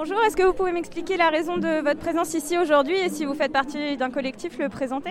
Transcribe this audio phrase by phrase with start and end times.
[0.00, 3.24] Bonjour, est-ce que vous pouvez m'expliquer la raison de votre présence ici aujourd'hui et si
[3.24, 5.10] vous faites partie d'un collectif, le présenter?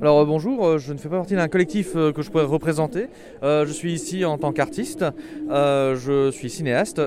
[0.00, 2.44] Alors euh, bonjour, euh, je ne fais pas partie d'un collectif euh, que je pourrais
[2.44, 3.08] représenter.
[3.42, 5.04] je suis ici en tant qu'artiste,
[5.50, 7.00] je suis cinéaste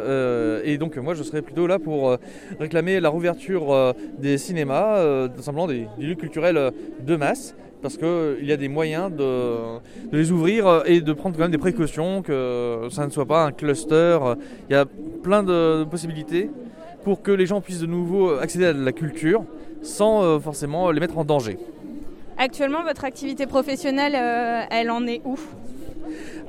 [0.66, 2.18] et donc moi je serais plutôt là pour
[2.60, 8.52] réclamer la rouverture des cinémas, simplement des, des lieux culturels de masse parce qu'il y
[8.52, 9.80] a des moyens de,
[10.12, 13.54] les ouvrir et de prendre quand même des précautions, que ça ne soit pas un
[13.54, 14.20] cluster.
[14.70, 14.86] Il y a
[15.24, 16.50] plein de possibilités
[17.08, 19.46] pour que les gens puissent de nouveau accéder à la culture
[19.82, 21.58] sans euh, forcément les mettre en danger.
[22.38, 25.40] Actuellement, votre activité professionnelle, euh, elle en est où?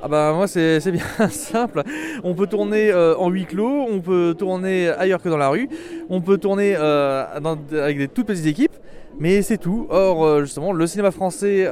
[0.03, 1.83] Ah bah moi c'est bien simple.
[2.25, 5.69] On peut tourner euh, en huis clos, on peut tourner ailleurs que dans la rue,
[6.09, 8.75] on peut tourner avec des toutes petites équipes,
[9.17, 9.87] mais c'est tout.
[9.89, 11.69] Or justement le cinéma français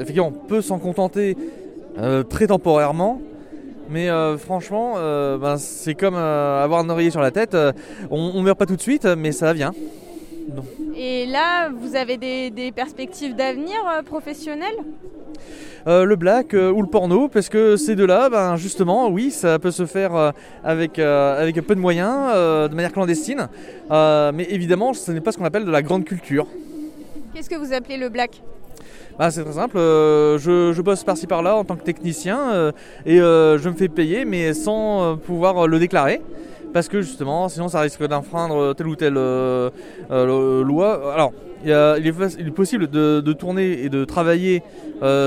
[0.00, 1.36] effectivement peut s'en contenter
[2.28, 3.20] très temporairement
[3.88, 7.56] mais euh, franchement, euh, ben, c'est comme euh, avoir un oreiller sur la tête.
[8.10, 9.72] on ne meurt pas tout de suite, mais ça vient.
[10.96, 14.76] Et là, vous avez des, perspectives d'avenir professionnelles?
[15.86, 19.86] Le black ou le porno, parce que ces deux-là, ben, justement, oui, ça peut se
[19.86, 23.48] faire avec, avec peu de moyens, de manière clandestine,
[23.90, 26.46] mais évidemment, ce n'est pas ce qu'on appelle de la grande culture.
[27.34, 28.42] Qu'est-ce que vous appelez le black?
[29.18, 32.72] Bah, c'est très simple, euh, je, bosse par-ci par-là en tant que technicien euh,
[33.04, 36.22] et euh, je me fais payer mais sans pouvoir le déclarer
[36.72, 41.12] parce que justement sinon ça risque d'enfreindre telle ou telle loi.
[41.12, 41.32] Alors
[41.64, 44.62] il, est, possible de, tourner et de travailler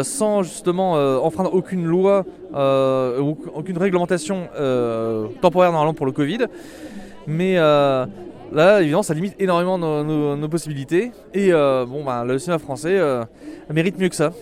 [0.04, 0.94] sans justement
[1.26, 4.48] enfreindre aucune loi, aucune réglementation
[5.42, 6.46] temporaire normalement pour le Covid.
[7.28, 7.58] Mais
[8.52, 11.12] Là, évidemment, ça limite énormément nos, possibilités.
[11.34, 13.24] Et euh, bon, bah, le cinéma français euh,
[13.74, 14.34] mérite mieux que ça.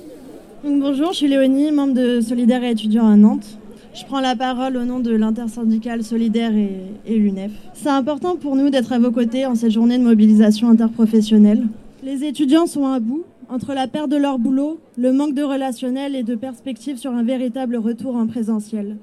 [0.64, 3.60] bonjour, je suis Léonie, membre de Solidaire et étudiant à Nantes.
[3.94, 6.72] Je prends la parole au nom de l'intersyndicale Solidaire et,
[7.06, 7.52] et l'UNEF.
[7.74, 11.68] C'est important pour nous d'être à vos côtés en cette journée de mobilisation interprofessionnelle.
[12.04, 16.16] Les étudiants sont à bout entre la perte de leur boulot, le manque de relationnel
[16.16, 18.98] et de perspectives sur un véritable retour en présentiel.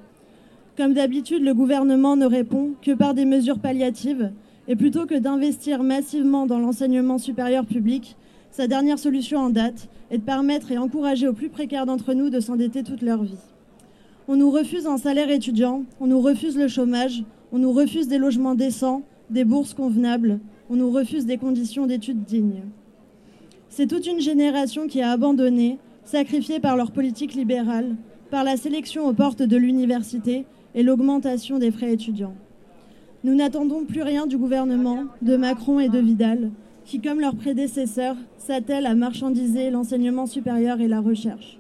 [0.76, 4.30] Comme d'habitude, le gouvernement ne répond que par des mesures palliatives
[4.69, 8.16] et plutôt que d'investir massivement dans l'enseignement supérieur public,
[8.50, 12.31] sa dernière solution en date est de permettre et encourager aux plus précaires d'entre nous
[12.31, 13.38] de s'endetter toute leur vie.
[14.28, 17.22] On nous refuse un salaire étudiant, on nous refuse le chômage,
[17.53, 22.25] on nous refuse des logements décents, des bourses convenables, on nous refuse des conditions d'études
[22.25, 22.62] dignes.
[23.69, 27.94] C'est toute une génération qui a abandonné, sacrifiée par leur politique libérale,
[28.31, 30.44] par la sélection aux portes de l'université
[30.75, 32.34] et l'augmentation des frais étudiants.
[33.26, 36.53] Nous n'attendons plus rien du gouvernement, de Macron et de Vidal,
[36.84, 41.59] qui, comme leurs prédécesseurs, s'attellent à marchandiser l'enseignement supérieur et la recherche.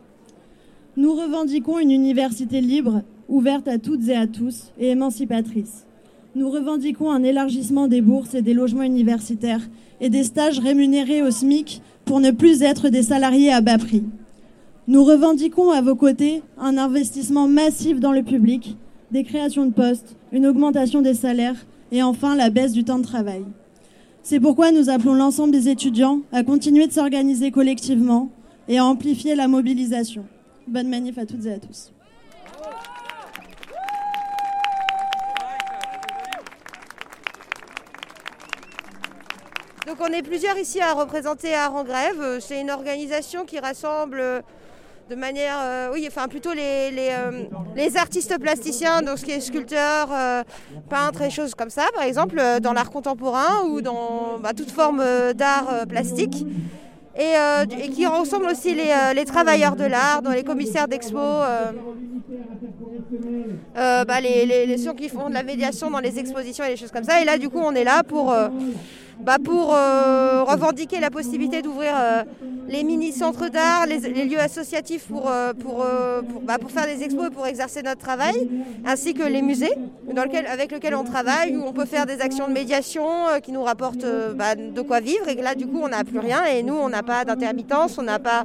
[0.96, 5.86] Nous revendiquons une université libre, ouverte à toutes et à tous, et émancipatrice.
[6.36, 9.68] Nous revendiquons un élargissement des bourses et des logements universitaires
[10.00, 14.04] et des stages rémunérés au SMIC pour ne plus être des salariés à bas prix.
[14.86, 18.76] Nous revendiquons à vos côtés un investissement massif dans le public,
[19.10, 23.04] des créations de postes, une augmentation des salaires et enfin la baisse du temps de
[23.04, 23.44] travail.
[24.22, 28.30] C'est pourquoi nous appelons l'ensemble des étudiants à continuer de s'organiser collectivement
[28.68, 30.24] et à amplifier la mobilisation.
[30.66, 31.92] Bonne manif à toutes et à tous.
[39.86, 42.38] Donc on est plusieurs ici à représenter Art en grève.
[42.40, 44.42] C'est une organisation qui rassemble
[45.08, 47.44] de manière, euh, oui, enfin plutôt les, euh,
[47.76, 50.42] les, artistes plasticiens, donc ce qui est sculpteur, euh,
[50.90, 55.02] peintre et choses comme ça, par exemple, dans l'art contemporain ou dans bah, toute forme
[55.34, 56.44] d'art plastique.
[57.18, 61.18] Et, qui rassemble aussi les, travailleurs de l'art, dans les commissaires d'expo,
[63.74, 66.90] bah, les, les, ceux qui font de la médiation dans les expositions et les choses
[66.90, 67.22] comme ça.
[67.22, 68.34] Et là, du coup, on est là pour
[69.20, 72.22] bah, pour euh, revendiquer la possibilité d'ouvrir euh,
[72.68, 75.52] les mini-centres d'art, les, lieux associatifs pour, euh,
[76.42, 78.48] bah, pour, faire des expos et pour exercer notre travail,
[78.84, 79.72] ainsi que les musées
[80.12, 83.06] dans lequel, avec lesquels on travaille, où on peut faire des actions de médiation
[83.42, 84.06] qui nous rapportent
[84.36, 85.28] bah, de quoi vivre.
[85.28, 86.44] Et là, du coup, on n'a plus rien.
[86.44, 88.44] Et nous, on n'a pas d'intermittence, on n'a pas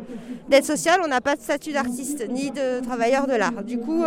[0.49, 3.63] d'aide sociale, on n'a pas de statut d'artiste ni de travailleur de l'art.
[3.63, 4.03] Du coup,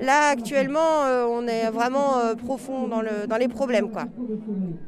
[0.00, 3.90] là, actuellement, on est vraiment profond dans, le, dans les problèmes.
[3.90, 4.04] Quoi.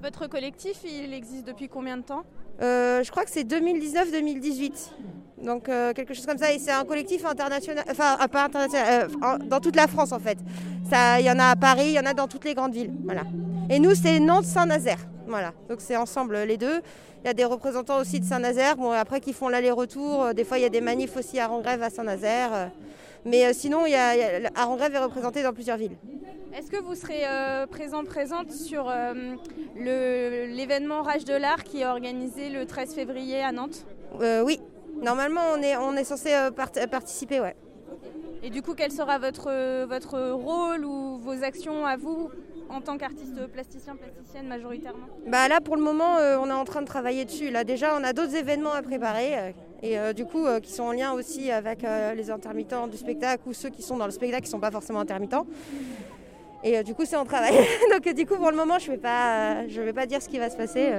[0.03, 2.25] Votre collectif il existe depuis combien de temps?
[2.61, 4.91] Euh, Je crois que c'est 2019-2018.
[5.43, 6.53] Donc euh, quelque chose comme ça.
[6.53, 9.09] Et c'est un collectif international, enfin euh, pas international,
[9.47, 10.39] dans toute la France en fait.
[11.19, 12.93] Il y en a à Paris, il y en a dans toutes les grandes villes.
[13.05, 13.23] Voilà.
[13.71, 14.99] Et nous, c'est Nantes-Saint-Nazaire.
[15.27, 15.53] Voilà.
[15.69, 16.83] Donc c'est ensemble les deux.
[17.25, 20.35] Il y a des représentants aussi de Saint-Nazaire, bon, après qui font l'aller-retour.
[20.35, 22.71] Des fois, il y a des manifs aussi à Rangrève à Saint-Nazaire.
[23.25, 25.97] Mais sinon, il y a, Arengrev est représenté dans plusieurs villes.
[26.57, 27.23] Est-ce que vous serez
[27.71, 28.93] présent, présente sur
[29.77, 33.87] l'événement Rage de l'Art qui est organisé le 13 février à Nantes?
[34.45, 34.61] Oui,
[35.01, 36.31] normalement on est, on est censé
[36.91, 37.57] participer, ouais.
[38.43, 42.29] Et du coup, quel sera votre, votre rôle ou vos actions à vous
[42.69, 45.07] en tant qu'artiste plasticien, plasticienne majoritairement?
[45.27, 47.51] Bah là pour le moment euh, on est en train de travailler dessus.
[47.51, 49.51] Là déjà on a d'autres événements à préparer euh,
[49.83, 51.85] et euh, du coup qui sont en lien aussi avec
[52.17, 54.71] les intermittents du spectacle ou ceux qui sont dans le spectacle qui ne sont pas
[54.71, 55.47] forcément intermittents.
[56.65, 57.55] Et du coup c'est en travail.
[57.91, 60.39] Donc du coup pour le moment je ne vais, je vais pas dire ce qui
[60.39, 60.93] va se passer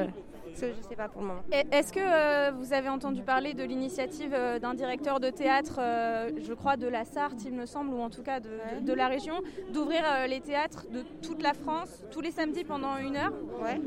[0.59, 1.43] je ne sais pas pour le moment.
[1.71, 6.29] Est-ce que euh, vous avez entendu parler de l'initiative euh, d'un directeur de théâtre, euh,
[6.37, 9.41] je crois de la Sarthe, il me semble, ou en tout cas de, la région,
[9.73, 13.33] d'ouvrir les théâtres de toute la France tous les samedis pendant une heure?
[13.61, 13.79] Ouais.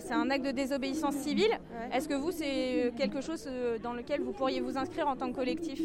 [0.00, 1.58] C'est un acte de désobéissance civile.
[1.92, 3.48] Est-ce que vous, c'est quelque chose
[3.82, 5.80] dans lequel vous pourriez vous inscrire en tant que collectif?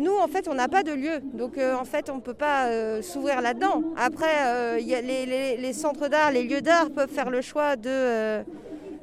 [0.00, 1.20] Nous, en fait, on n'a pas de lieu.
[1.34, 3.82] Donc, en fait, on ne peut pas s'ouvrir là-dedans.
[3.96, 8.42] Après, y a les, les, centres d'art, les lieux d'art peuvent faire le choix de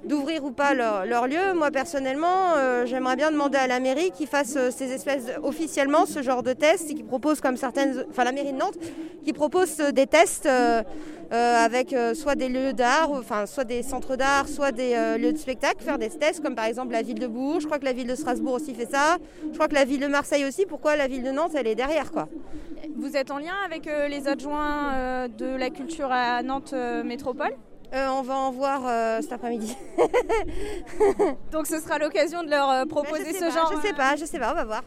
[0.10, 1.54] d'ouvrir ou pas leur, lieu.
[1.56, 6.06] Moi personnellement, euh, j'aimerais bien demander à la mairie qu'ils fasse euh, ces espèces officiellement
[6.06, 8.78] ce genre de tests et qu'ils proposent comme certaines, enfin la mairie de Nantes,
[9.24, 10.50] qui propose euh, des tests
[11.32, 15.84] avec soit des lieux d'art, enfin soit des centres d'art, soit des lieux de spectacle,
[15.84, 17.62] faire des tests comme par exemple la ville de Bourges.
[17.62, 19.18] Je crois que la ville de Strasbourg aussi fait ça.
[19.44, 20.66] Je crois que la ville de Marseille aussi.
[20.66, 22.28] Pourquoi la ville de Nantes elle est derrière quoi?
[22.98, 26.74] Vous êtes en lien avec les adjoints de la culture à Nantes
[27.06, 27.54] Métropole?
[27.94, 29.76] Euh, on va en voir euh, cet après-midi.
[31.52, 33.74] Donc ce sera l'occasion de leur euh, proposer ce genre.
[33.76, 34.84] Je sais pas, je sais pas, on va voir.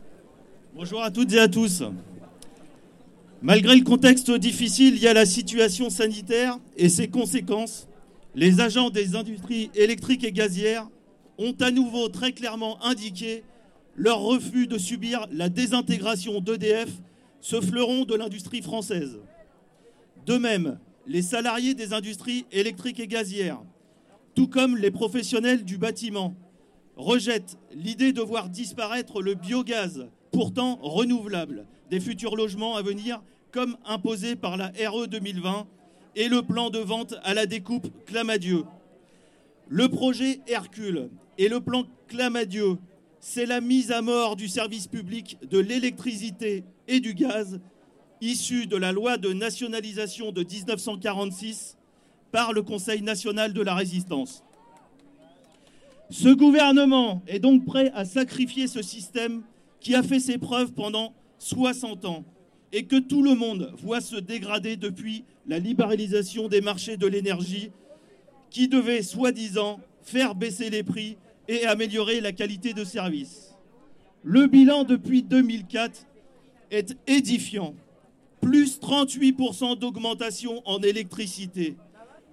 [0.75, 1.83] Bonjour à toutes et à tous.
[3.43, 7.89] Malgré le contexte difficile lié à la situation sanitaire et ses conséquences,
[8.37, 10.89] les agents des industries électriques et gazières
[11.39, 13.43] ont à nouveau très clairement indiqué
[13.97, 16.89] leur refus de subir la désintégration d'EDF,
[17.41, 19.19] ce fleuron de l'industrie française.
[20.25, 23.63] De même, les salariés des industries électriques et gazières,
[24.35, 26.35] tout comme les professionnels du bâtiment,
[26.97, 33.77] rejettent l'idée de voir disparaître le biogaz, pourtant renouvelable, des futurs logements à venir, comme
[33.85, 35.67] imposé par la RE 2020
[36.17, 38.65] et le plan de vente à la découpe Clamadieu.
[39.69, 42.79] Le projet Hercule et le plan Clamadieu,
[43.21, 47.61] c'est la mise à mort du service public de l'électricité et du gaz
[48.23, 51.77] issu de la loi de nationalisation de 1946
[52.31, 54.45] par le Conseil national de la résistance.
[56.09, 59.43] Ce gouvernement est donc prêt à sacrifier ce système
[59.81, 62.25] qui a fait ses preuves pendant 60 ans
[62.73, 67.71] et que tout le monde voit se dégrader depuis la libéralisation des marchés de l'énergie
[68.51, 71.17] qui devait soi-disant faire baisser les prix
[71.49, 73.55] et améliorer la qualité de service.
[74.23, 76.07] Le bilan depuis 2004
[76.71, 77.75] est édifiant
[78.43, 81.77] plus 38% d'augmentation en électricité,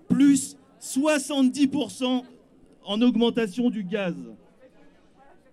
[0.10, 2.24] plus 70%
[2.84, 4.16] en augmentation du gaz.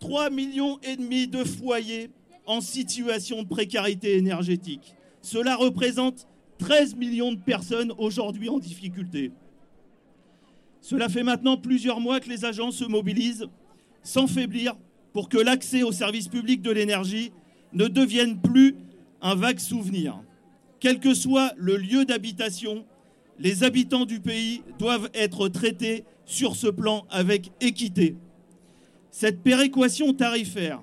[0.00, 2.10] 3 millions et demi de foyers
[2.46, 4.94] en situation de précarité énergétique.
[5.20, 6.26] Cela représente
[6.58, 9.32] 13 millions de personnes aujourd'hui en difficulté.
[10.80, 13.46] Cela fait maintenant plusieurs mois que les agents se mobilisent
[14.02, 14.74] sans faiblir
[15.12, 17.32] pour que l'accès au service public de l'énergie
[17.72, 18.76] ne devienne plus
[19.20, 20.22] un vague souvenir.
[20.86, 22.86] Quel que soit le lieu d'habitation,
[23.40, 28.14] les habitants du pays doivent être traités sur ce plan avec équité.
[29.10, 30.80] Cette péréquation tarifaire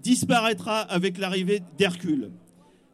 [0.00, 2.30] disparaîtra avec l'arrivée d'Hercule.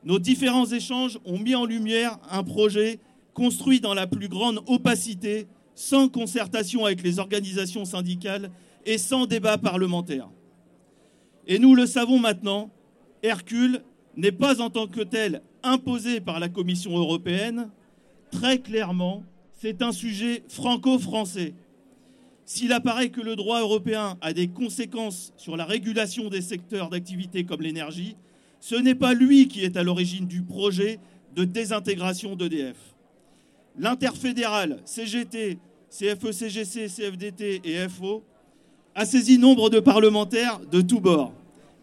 [0.05, 2.99] Nos différents échanges ont mis en lumière un projet
[3.35, 8.50] construit dans la plus grande opacité, sans concertation avec les organisations syndicales
[8.87, 10.31] et sans débat parlementaire.
[11.47, 12.71] Et nous le savons maintenant,
[13.23, 13.83] Hercule
[14.17, 17.71] n'est pas en tant que tel imposé par la Commission européenne,
[18.31, 19.25] très clairement,
[19.55, 21.55] c'est un sujet franco-français.
[22.45, 27.45] S'il apparaît que le droit européen a des conséquences sur la régulation des secteurs d'activité
[27.45, 28.17] comme l'énergie,
[28.61, 30.99] ce n'est pas lui qui est à l'origine du projet
[31.37, 32.77] de désintégration d'EDF.
[33.79, 35.59] L'interfédéral CGT,
[35.91, 38.25] CFE-CGC, CFDT et FO
[38.95, 41.33] a saisi nombre de parlementaires de tous bords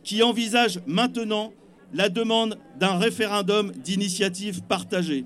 [0.03, 1.53] qui envisagent maintenant
[1.93, 5.25] la demande d'un référendum d'initiative partagée.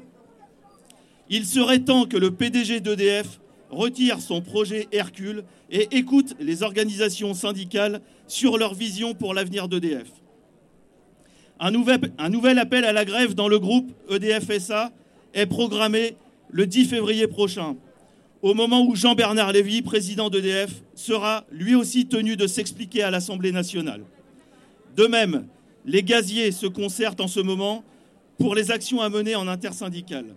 [1.29, 3.39] Il serait temps que le PDG d'EDF
[3.69, 10.07] retire son projet Hercule et écoute les organisations syndicales sur leur vision pour l'avenir d'EDF.
[11.59, 14.91] Un nouvel, appel à la grève dans le groupe EDF-SA
[15.33, 16.15] est programmé
[16.49, 17.75] le 10 février prochain,
[18.41, 23.51] au moment où Jean-Bernard Lévy, président d'EDF, sera lui aussi tenu de s'expliquer à l'Assemblée
[23.51, 24.01] nationale.
[24.95, 25.45] De même,
[25.89, 27.83] Les gaziers se concertent en ce moment
[28.37, 30.35] pour les actions à mener en intersyndicale.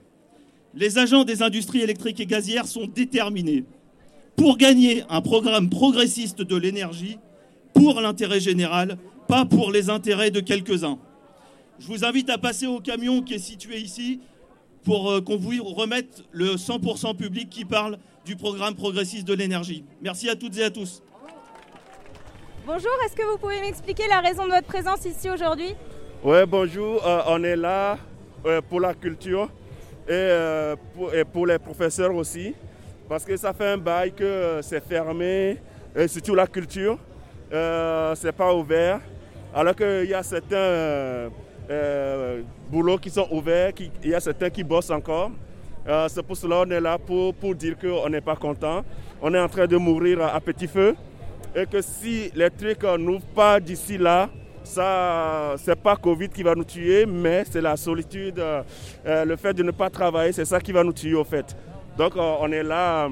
[0.74, 3.64] Les agents des industries électriques et gazières sont déterminés
[4.34, 7.18] pour gagner un programme progressiste de l'énergie
[7.74, 8.96] pour l'intérêt général,
[9.28, 10.98] pas pour les intérêts de quelques-uns.
[11.78, 14.20] Je vous invite à passer au camion qui est situé ici
[14.84, 19.84] pour euh, qu'on vous remette le 100% public qui parle du programme progressiste de l'énergie.
[20.00, 21.02] Merci à toutes et à tous.
[22.64, 25.74] Bonjour, est-ce que vous pouvez m'expliquer la raison de votre présence ici aujourd'hui
[26.22, 27.98] Oui, bonjour, euh, on est là
[28.46, 29.48] euh, pour la culture
[30.08, 30.30] et
[30.94, 32.54] pour, et pour les professeurs aussi,
[33.08, 35.58] parce que ça fait un bail que c'est fermé,
[36.08, 36.98] surtout la culture,
[37.50, 39.00] c'est pas ouvert,
[39.54, 41.30] alors qu'il y a certains
[41.70, 45.30] euh, boulots qui sont ouverts, il y a certains qui bossent encore.
[45.86, 48.84] Euh, c'est pour cela qu'on est là pour, pour dire qu'on n'est pas content.
[49.20, 50.94] On est en train de mourir à, petit feu
[51.54, 54.28] et que si les trucs n'ouvrent pas d'ici là,
[54.64, 59.52] ça, c'est pas Covid qui va nous tuer, mais c'est la solitude, euh, le fait
[59.52, 61.56] de ne pas travailler, c'est ça qui va nous tuer au fait.
[61.98, 63.08] Donc on est là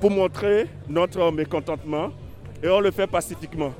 [0.00, 2.10] pour montrer notre mécontentement
[2.62, 3.72] et on le fait pacifiquement.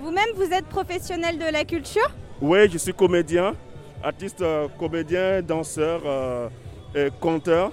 [0.00, 2.08] Vous-même, vous êtes professionnel de la culture?
[2.40, 3.54] Oui, je suis comédien,
[4.02, 6.48] artiste, euh, comédien, danseur, euh,
[6.94, 7.72] et conteur.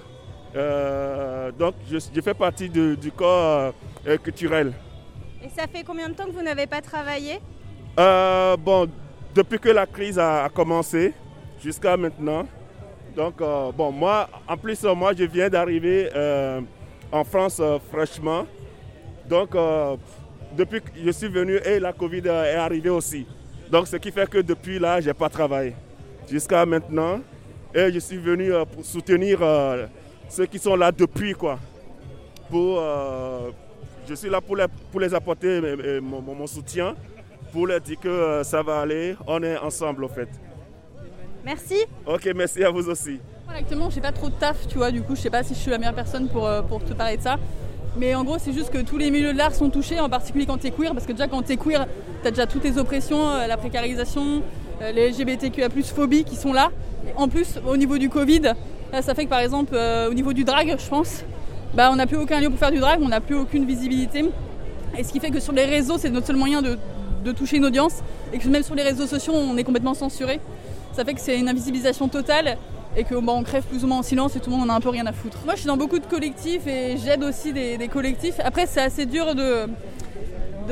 [0.56, 3.74] Euh, donc, je, fais partie du corps
[4.24, 4.74] culturel.
[5.46, 7.40] Et ça fait combien de temps que vous n'avez pas travaillé
[7.98, 8.90] Bon,
[9.34, 11.14] depuis que la crise a, commencé
[11.64, 12.48] jusqu'à maintenant.
[13.16, 13.36] Donc,
[13.78, 16.10] bon, moi, en plus, moi, je viens d'arriver
[17.12, 17.62] en France
[17.92, 18.48] fraîchement.
[19.30, 19.56] Donc,
[20.56, 23.26] depuis que je suis venu et la Covid est arrivée aussi.
[23.70, 25.76] Donc ce qui fait que depuis là, je n'ai pas travaillé
[26.30, 27.20] jusqu'à maintenant.
[27.74, 29.88] Et je suis venu euh, pour soutenir euh,
[30.30, 31.60] ceux qui sont là depuis quoi.
[32.50, 33.52] Pour, euh,
[34.08, 35.62] je suis là pour les, pour les apporter
[36.02, 36.96] mon, soutien,
[37.52, 39.16] pour leur dire que ça va aller.
[39.28, 40.30] On est ensemble au fait.
[41.44, 41.86] Merci.
[42.06, 43.20] Ok, merci à vous aussi.
[43.48, 44.92] actuellement, j'ai pas trop de taf, tu vois.
[44.92, 47.18] Du coup, je sais pas si je suis la meilleure personne pour, pour te parler
[47.18, 47.38] de ça.
[47.98, 50.46] Mais en gros, c'est juste que tous les milieux de l'art sont touchés, en particulier
[50.46, 51.88] quand tu es queer, parce que déjà quand tu es queer,
[52.22, 54.42] tu as déjà toutes les oppressions, euh, la précarisation,
[54.82, 56.72] euh, les LGBTQA, phobie qui sont là.
[57.16, 58.54] en plus, au niveau du Covid,
[59.02, 61.24] ça fait que par exemple, euh, au niveau du drag, je pense,
[61.74, 64.26] bah, on n'a plus aucun lieu pour faire du drag, on n'a plus aucune visibilité.
[64.98, 66.78] Et ce qui fait que sur les réseaux, c'est notre seul moyen de,
[67.24, 67.96] de toucher une audience,
[68.32, 70.40] et que même sur les réseaux sociaux, on est complètement censuré.
[70.94, 72.58] Ça fait que c'est une invisibilisation totale
[72.96, 74.78] et que on crève plus ou moins en silence et tout le monde en a
[74.78, 75.40] un peu rien à foutre.
[75.44, 78.36] Moi je suis dans beaucoup de collectifs et j'aide aussi des, collectifs.
[78.44, 79.68] Après c'est assez dur de,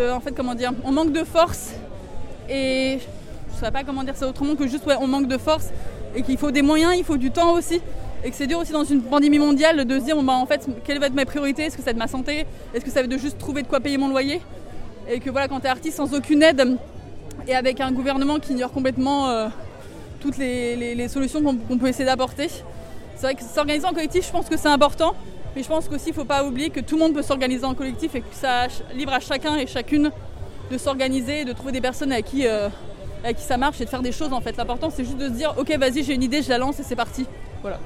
[0.10, 1.74] En fait comment dire On manque de force
[2.50, 3.00] et
[3.50, 5.70] je ne sais pas comment dire ça autrement que juste ouais on manque de force
[6.16, 7.82] et qu'il faut des moyens, il faut du temps aussi.
[8.24, 10.68] Et que c'est dur aussi dans une pandémie mondiale de se dire bah, en fait
[10.86, 11.64] quelle va être ma priorité?
[11.64, 12.46] Est-ce que c'est de ma santé?
[12.74, 14.42] Est-ce que ça veut de juste trouver de quoi payer mon loyer?
[15.10, 16.78] Et que voilà quand tu es artiste sans aucune aide
[17.48, 19.48] et avec un gouvernement qui ignore complètement euh,
[20.22, 22.48] toutes les, solutions qu'on peut essayer d'apporter.
[23.16, 25.14] C'est vrai que s'organiser en collectif, je pense que c'est important,
[25.56, 27.66] mais je pense qu'aussi il ne faut pas oublier que tout le monde peut s'organiser
[27.66, 30.12] en collectif et que ça libre à chacun et chacune
[30.72, 32.70] de s'organiser et de trouver des personnes avec qui, euh,
[33.36, 34.56] qui ça marche et de faire des choses en fait.
[34.56, 36.84] L'important c'est juste de se dire ok vas-y j'ai une idée, je la lance et
[36.84, 37.26] c'est parti.
[37.62, 37.80] Voilà.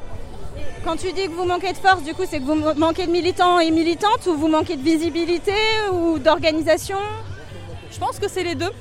[0.87, 3.11] Quand tu dis que vous manquez de force, du coup c'est que vous manquez de
[3.11, 5.51] militants et militantes ou vous manquez de visibilité
[5.91, 6.95] ou d'organisation?
[7.91, 8.71] Je pense que c'est les deux.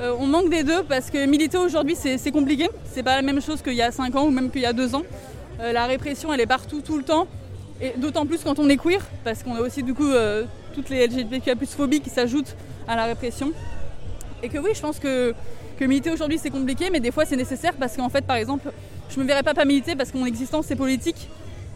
[0.00, 2.70] Euh, on manque des deux parce que militer aujourd'hui c'est compliqué.
[2.90, 4.72] C'est pas la même chose qu'il y a 5 ans ou même qu'il y a
[4.72, 5.02] 2 ans.
[5.60, 7.26] Euh, la répression elle est partout tout le temps.
[7.82, 10.44] Et d'autant plus quand on est queer, parce qu'on a aussi du coup euh,
[10.74, 12.56] toutes les LGBTQIA phobies qui s'ajoutent
[12.88, 13.52] à la répression.
[14.42, 15.34] Et que oui, je pense que,
[15.80, 18.72] militer aujourd'hui c'est compliqué, mais des fois c'est nécessaire parce qu'en fait, par exemple,
[19.08, 21.28] je me verrais pas pas militer parce que mon existence c'est politique.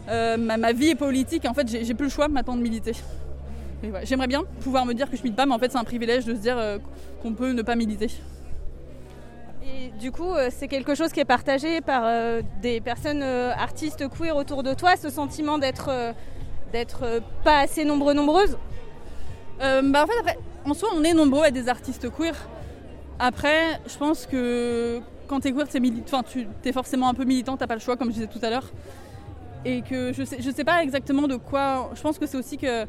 [0.07, 2.93] ma, ma, vie est politique, et en fait j'ai plus le choix maintenant de militer.
[4.03, 6.25] J'aimerais bien pouvoir me dire que je milite pas, mais en fait c'est un privilège
[6.25, 6.77] de se dire euh,
[7.21, 8.09] qu'on peut ne pas militer.
[9.63, 14.05] Et du coup, euh, c'est quelque chose qui est partagé par euh, des personnes artistes
[14.09, 16.13] queer autour de toi, ce sentiment d'être
[16.73, 18.57] d'être pas assez nombreux nombreuses?
[19.59, 22.35] Bah en fait après, en soi on est nombreux à des artistes queer.
[23.19, 25.67] Après, je pense que quand t'es queer,
[26.05, 28.39] enfin, tu es forcément un peu militant, t'as pas le choix comme je disais tout
[28.41, 28.71] à l'heure.
[29.65, 31.91] Et que je sais, je sais pas exactement de quoi.
[31.95, 32.85] Je pense que c'est aussi que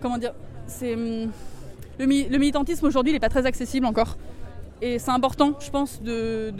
[0.00, 0.34] comment dire,
[0.66, 1.30] c'est hum,
[1.98, 4.16] le, militantisme aujourd'hui, il n'est pas très accessible encore.
[4.80, 6.52] Et c'est important, je pense, de,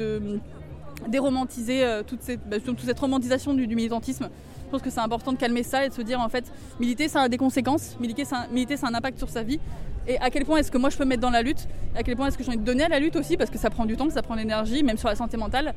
[1.08, 4.30] déromantiser euh, toute, cette, bah, toute cette romantisation du, militantisme.
[4.72, 6.50] Je pense que c'est important de calmer ça et de se dire en fait,
[6.80, 9.60] militer ça a des conséquences, militer ça, militer ça a un impact sur sa vie.
[10.08, 12.02] Et à quel point est-ce que moi je peux me mettre dans la lutte, à
[12.02, 13.68] quel point est-ce que j'ai envie de donner à la lutte aussi, parce que ça
[13.68, 15.74] prend du temps, ça prend de l'énergie, même sur la santé mentale.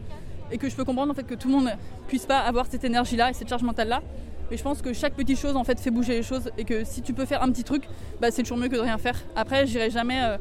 [0.49, 1.69] Et que je peux comprendre en fait que tout le monde
[2.07, 4.01] puisse pas avoir cette énergie-là et cette charge mentale-là.
[4.49, 6.85] Mais je pense que chaque petite chose en fait fait bouger les choses et que
[6.85, 7.83] si tu peux faire un petit truc,
[8.21, 9.19] bah, c'est toujours mieux que de rien faire.
[9.35, 10.37] Après, j'irai jamais, euh,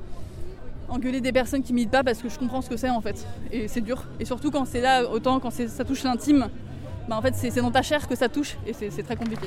[0.89, 3.27] engueuler des personnes qui militent pas parce que je comprends ce que c'est en fait.
[3.51, 4.05] Et c'est dur.
[4.21, 6.49] Et surtout quand c'est là, autant quand ça touche l'intime,
[7.09, 9.47] bah en fait c'est dans ta chair que ça touche et c'est très compliqué.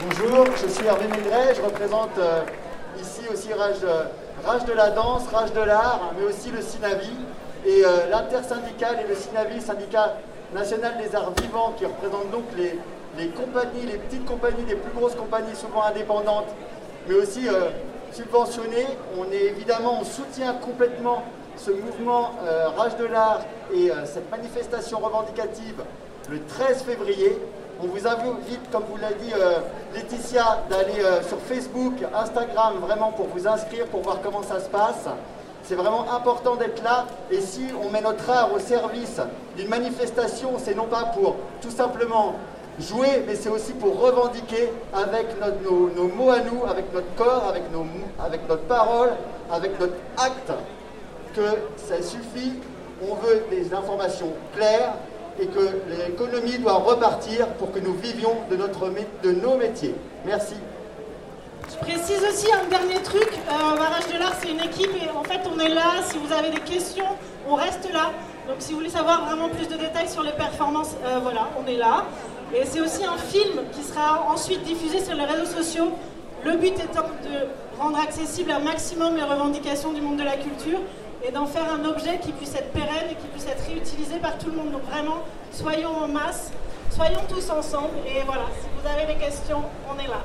[0.00, 2.42] Bonjour, je suis Hervé Maigret, je représente euh,
[3.00, 3.86] ici aussi Rage,
[4.44, 7.12] Rage, de la danse, Rage de l'art, mais aussi le SINAVI
[7.66, 10.16] et euh, l'intersyndical et le SINAVI, syndicat
[10.52, 12.78] national des arts vivants, qui représente donc les,
[13.16, 16.48] les compagnies, les petites compagnies, les plus grosses compagnies, souvent indépendantes,
[17.08, 17.70] mais aussi euh,
[18.12, 18.86] subventionnées.
[19.18, 21.24] On est évidemment, on soutient complètement
[21.56, 22.32] ce mouvement
[22.76, 23.40] Rage de l'art
[23.72, 25.82] et cette manifestation revendicative
[26.30, 27.38] le 13 février.
[27.82, 29.58] On vous invite, comme vous l'a dit euh,
[29.94, 34.68] Laetitia, d'aller euh, sur Facebook, Instagram, vraiment pour vous inscrire, pour voir comment ça se
[34.68, 35.06] passe.
[35.64, 37.06] C'est vraiment important d'être là.
[37.30, 39.20] Et si on met notre art au service
[39.56, 42.34] d'une manifestation, c'est non pas pour tout simplement
[42.78, 45.26] jouer, mais c'est aussi pour revendiquer avec
[45.64, 49.10] nos, mots à nous, avec notre corps, avec notre parole,
[49.50, 50.52] avec notre acte,
[51.34, 52.52] que ça suffit.
[53.02, 54.94] On veut des informations claires,
[55.40, 58.90] et que l'économie doit repartir pour que nous vivions de, notre,
[59.22, 59.94] de nos métiers.
[60.24, 60.54] Merci.
[61.70, 65.24] Je précise aussi un dernier truc, euh, Barrage de l'Art c'est une équipe et en
[65.24, 67.06] fait on est là, si vous avez des questions,
[67.48, 68.12] on reste là.
[68.46, 71.66] Donc si vous voulez savoir vraiment plus de détails sur les performances, euh, voilà, on
[71.66, 72.04] est là.
[72.54, 75.88] Et c'est aussi un film qui sera ensuite diffusé sur les réseaux sociaux.
[76.44, 80.78] Le but étant de rendre accessible un maximum les revendications du monde de la culture
[81.26, 84.38] et d'en faire un objet qui puisse être pérenne et qui puisse être réutilisé par
[84.38, 84.72] tout le monde.
[84.72, 86.52] Donc vraiment, soyons en masse,
[86.90, 90.22] soyons tous ensemble et voilà, si vous avez des questions, on est là.